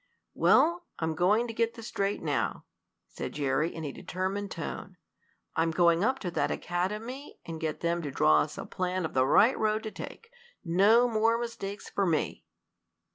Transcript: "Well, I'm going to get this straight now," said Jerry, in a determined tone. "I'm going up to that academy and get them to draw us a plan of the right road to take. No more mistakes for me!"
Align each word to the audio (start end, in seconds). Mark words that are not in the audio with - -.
"Well, 0.33 0.87
I'm 0.97 1.13
going 1.13 1.45
to 1.47 1.53
get 1.53 1.75
this 1.75 1.85
straight 1.89 2.23
now," 2.23 2.65
said 3.07 3.33
Jerry, 3.33 3.71
in 3.71 3.85
a 3.85 3.91
determined 3.91 4.49
tone. 4.49 4.97
"I'm 5.55 5.69
going 5.69 6.03
up 6.03 6.17
to 6.21 6.31
that 6.31 6.49
academy 6.49 7.37
and 7.45 7.61
get 7.61 7.81
them 7.81 8.01
to 8.01 8.09
draw 8.09 8.39
us 8.39 8.57
a 8.57 8.65
plan 8.65 9.05
of 9.05 9.13
the 9.13 9.27
right 9.27 9.55
road 9.55 9.83
to 9.83 9.91
take. 9.91 10.31
No 10.65 11.07
more 11.07 11.37
mistakes 11.37 11.87
for 11.87 12.07
me!" 12.07 12.47